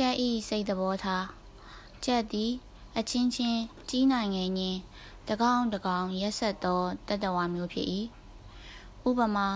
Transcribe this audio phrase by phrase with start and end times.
[0.00, 1.26] ကြက်ဤစိတ်သဘောထား
[2.04, 2.52] ကြက်သည်
[2.98, 4.78] အချင်းချင်းကြီးနိုင်ငယ်ညင်
[5.28, 7.86] တကောင်တကောင်ရက်ဆက်သောတတဝါမျိုးဖြစ်၏
[9.08, 9.48] ဥပမာ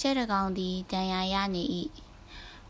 [0.00, 1.62] ကြက်တကောင်သည်တန်ရာရနေ၏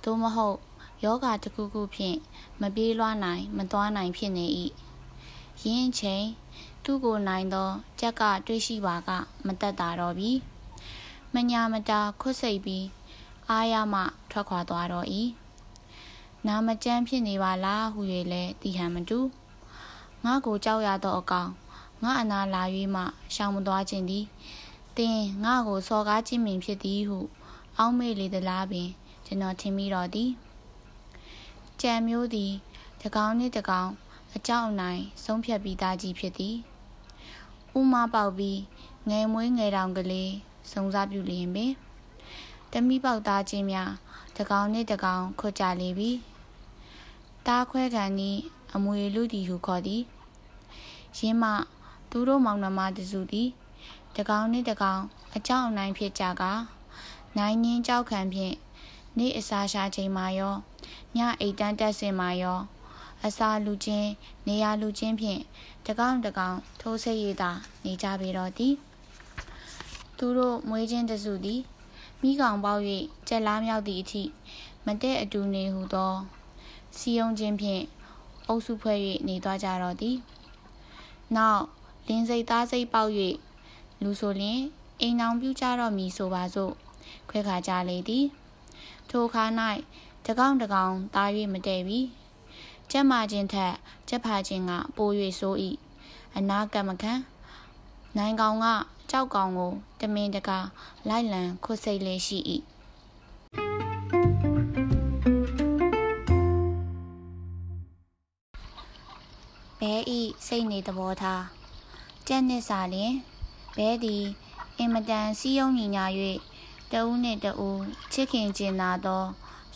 [0.02, 0.58] သို့မဟုတ်
[1.04, 2.18] ယောဂတစ်ခုခုဖြင့်
[2.60, 4.46] မပြေးလွှားနိုင် မသွားနိုင်ဖြစ်နေ၏
[5.64, 6.26] ယင်းချိန်
[6.84, 7.70] သူ့ကိုနိုင်သော
[8.00, 9.10] ကြက်ကတွေးရှိပါက
[9.46, 10.30] မတက်တာတော့ပြီ
[11.34, 12.86] မညာမတာခွတ်စိတ်ပြီး
[13.48, 15.08] အာရမှထွက်ခွာသွားတော့၏
[16.46, 18.00] နာမကျန်းဖြစ်နေပါလားဟု၍
[18.32, 19.18] လဲတီဟန်မတူ
[20.24, 21.50] ငါကိုကြောက်ရသောအကောင်
[22.02, 22.62] ငါအနာလာ၍
[22.94, 23.02] မှ
[23.34, 24.24] ရှောင်မသွားခြင်းသည်
[24.96, 27.18] တင်ငါကိုစော်ကားခြင်းမင်ဖြစ်သည်ဟု
[27.78, 28.88] အောက်မေ့လေသလားပင်
[29.26, 30.30] ကျွန်တော်ထင်မိတော့သည်
[31.80, 32.52] ကြံမျိုးသည်
[33.02, 33.90] တကောင်နှင့်တကောင်
[34.34, 36.56] အကြောင်းအနိုင်ဆုံးဖြတ်ပြီးသားကြီးဖြစ်သည်
[37.78, 38.60] ဥမာပေါက်ပြီး
[39.10, 40.32] ငယ်မွေးငယ်တောင်ကလေး
[40.72, 41.72] စုံစားပြုလျင်ပင်
[42.72, 43.90] တမိပေါက်သားချင်းများ
[44.38, 46.10] တကောင်နှင့်တကောင်ခွတ်ကြလေပြီ
[47.46, 48.30] တားခွဲကန်ဤ
[48.74, 50.02] အမွေလူသည်ဟုခေါ်သည်
[51.18, 51.44] ရင်းမ
[52.10, 53.48] သူတို့မောင်နှမတစုသည်
[54.16, 55.02] တကောင်နှင့်တကောင်
[55.36, 56.42] အကြောင်းအနိုင်ဖြစ်ကြက
[57.38, 58.54] နိုင်ငင်းကြောက်ခံဖြင့်
[59.18, 60.54] နေ့အစာရှာချိန်မှာရော
[61.16, 62.60] ညအိတ်တန်းတက်စင်မှာရော
[63.26, 64.10] အစာလူချင်း
[64.46, 65.40] နေရာလူချင်းဖြင့်
[65.86, 67.50] တကောင်တကောင်ထိုးဆိတ်ရည်သာ
[67.84, 68.74] နေကြပေတော့သည်
[70.18, 71.60] သူတို့မွေးချင်းတစုသည်
[72.22, 72.82] မိကောင်ပေါက်၍
[73.28, 74.22] ကြက်လားမြောက်သည့်အထိ
[74.86, 76.14] မတဲ့အတူနေဟုသော
[76.98, 77.84] စီယုံချင်းဖြင့်
[78.48, 80.16] အုပ်စုဖွဲ့၍နေသွားကြတော့သည်
[81.36, 81.64] နောက်
[82.08, 83.12] လင်းစိတ်သားစိတ်ပေါက်၍
[84.02, 84.60] လူဆိုလျင်
[85.00, 86.72] အိမ်အောင်ပြုကြတော့မည်ဆိုပါစို့
[87.28, 88.26] ခွဲခါကြလေသည်
[89.10, 89.44] ထိုခါ၌
[90.26, 92.00] တကောင်တကောင်သား၍မတည့်ပြီ
[92.90, 93.74] ကျက်မာခြင်းထက်
[94.08, 95.54] ကျက်ဖာခြင်းကပို၍ဆို၏
[96.36, 97.12] အနာကမခံ
[98.16, 98.66] နိုင်ကောင်က
[99.10, 100.58] ကြောက်ကောင်ကိုတမင်တကာ
[101.08, 102.38] လိုက်လံခွတ်စိတ်လေးရှိ၏
[109.84, 111.44] ဘဲဤစိတ်နေသဘောထား
[112.26, 113.14] ကြက်နှစ်စာလျင်
[113.76, 114.24] ဘဲသည်
[114.78, 116.04] အင်မတန်စီးယုံညီညာ၍
[116.92, 117.80] တဦးနှင့်တဦး
[118.12, 119.24] ချစ်ခင်ကျင်နာသော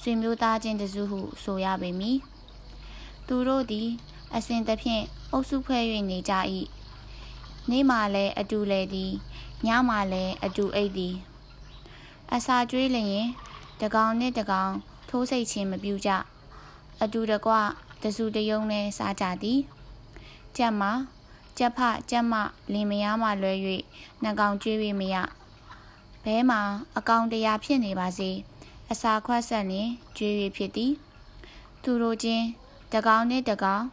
[0.01, 2.19] ဆွေမျိုးသားချင်းတစုဟုဆိုရပေမည်
[3.27, 3.89] သူတို့သည်
[4.35, 6.35] အစဉ်သဖြင့်အုပ်စုဖွဲ့၍နေကြ၏
[7.71, 9.13] နေ့မှလည်းအတူလဲသည်
[9.67, 11.15] ညမှလည်းအတူအိတ်သည်
[12.35, 13.27] အစာကျွေးလျင်
[13.81, 14.73] တကောင်နှင့်တကောင်
[15.09, 16.11] ထိုးစိတ်ချင်းမပြူကြ
[17.03, 17.53] အတူတကွ
[18.03, 19.61] တစုတယုံနဲ့စားကြသည်
[20.57, 20.93] ကြက်မှာ
[21.59, 21.79] ကြက်ဖ
[22.11, 22.35] ကြက်မ
[22.73, 23.53] လင်မယားမှလွဲ၍
[24.23, 25.17] နှကောင်ကျွေး၍မရ
[26.25, 26.61] ဘဲမှာ
[26.97, 28.31] အကောင်တရားဖြစ်နေပါစေ
[28.91, 30.93] အစာခွက်ဆက်လင်ကျွေး၍ဖြစ်သည်
[31.83, 32.45] သူတို့ချင်း
[32.93, 33.85] တကောင်နှင့်တကောင်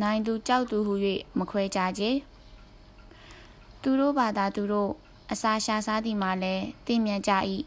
[0.00, 0.94] နိုင်သူကြောက်သူဟု၍
[1.38, 2.02] မခွဲကြကြ
[3.82, 4.90] သူတို့ဘာသာသူတို့
[5.32, 7.32] အစာရှာစားသည်မှာလည်းသိမြတ်ကြ၏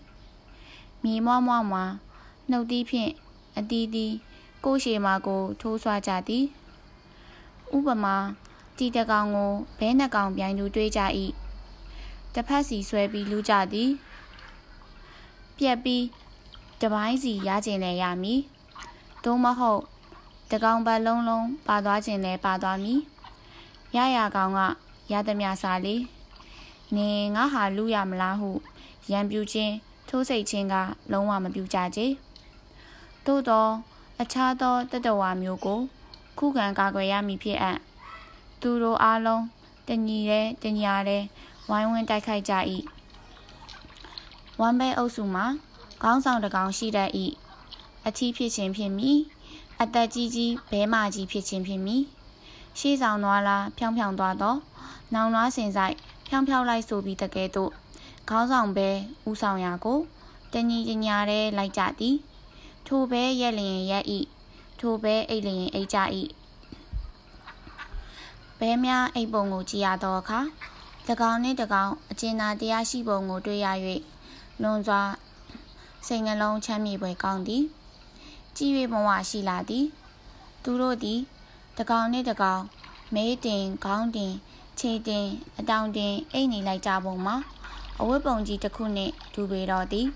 [1.03, 1.83] မြေမွားမွားမှာ
[2.49, 3.11] နှုတ်သီးဖြင့်
[3.57, 4.13] အတီးတီး
[4.63, 6.45] ကိုရှေမာကိုထိုးဆွားကြသည်
[7.75, 8.15] ဥပမာ
[8.77, 11.01] တီတကောင်ကိုဘဲနှကောင်ပြိုင်သူတွေးကြ၏
[12.33, 13.89] တစ်ဖက်စီဆွဲပြီးလူကြသည်
[15.57, 16.03] ပြက်ပြီး
[16.81, 18.41] တပိုင်းစီရကျင်လည်းရမည်
[19.23, 19.81] သို့မဟုတ်
[20.51, 22.99] တကောင်ပတ်လုံးလုံးပါသွားခြင်းလည်းပါသွားမည်
[23.95, 24.59] ရရကောင်က
[25.11, 25.95] ရသမျှစားလေ
[26.95, 28.51] နင်ငါဟာလူရမလားဟု
[29.11, 29.73] ရံပြူခြင်း
[30.09, 30.75] ထိုးစိတ်ခြင်းက
[31.11, 31.99] လုံးဝမပြူကြကြ
[33.25, 33.67] သို့သော
[34.21, 35.79] အခြားသောတတဝါမျိုးကို
[36.39, 37.79] ခုခံကာကွယ်ရမည်ဖြစ်အပ်
[38.61, 39.43] သူတို့အားလုံး
[39.87, 41.23] တညီတဲ့တညာတဲ့
[41.69, 42.53] ဝိုင်းဝန်းတိုက်ခိုက်ကြ၏
[44.59, 45.45] ဝမ်ဘဲအုပ်စုမှာ
[46.01, 47.11] ခေါင်းဆောင်တကောင်ရှိတတ်၏
[48.07, 49.19] အထီးဖြစ်ခြင်းဖြစ်မည်
[49.81, 52.03] အသက်ကြီးကြီးဘဲမာကြီးဖြစ်ခြင်းဖြစ်မည်
[52.79, 54.59] ရှေးဆောင်သွားလားဖြောင်းဖြောင်းသွားတော့
[55.13, 55.95] နောင်နွားစင်ဆိုင်
[56.27, 57.71] ဖြောင်းဖြောင်းလိုက်ဆိုပြီးတကယ်တော့
[58.29, 58.89] ခေါင်းဆောင်ဘဲ
[59.29, 59.99] ဥဆောင်ရာကို
[60.53, 62.15] တညီတညာတဲ့လိုက်ကြသည်
[62.87, 64.19] ထိုဘဲရက်လျင်ရက်ဤ
[64.79, 66.21] ထိုဘဲအိတ်လျင်အိတ်ကြဤ
[68.59, 70.39] ဘဲများအိတ်ပုံကိုကြည်ရသောအခါ
[71.07, 73.67] တကောင်နှင့်တကောင်အကျဉ်းသာတရားရှိပုံကိုတွေ့ရ၍
[74.61, 75.01] လွန်စွာ
[76.07, 77.63] စိတ်နှလုံးချမ်းမြေပွဲကောင်းသည်
[78.57, 79.85] ကြည်၍ဘဝရှိလာသည်
[80.63, 81.19] သူတို့သည်
[81.77, 82.61] တကောင်နှင့်တကောင်
[83.13, 84.33] မေးတင်ခေါင်းတင်
[84.79, 85.27] ခြေတင်
[85.59, 87.35] အတောင်တင်အိတ်နေလိုက်ကြပုံမှာ
[87.99, 90.07] အဝတ်ပုံကြီးတစ်ခုနှင့်ဒူပေတော်သည်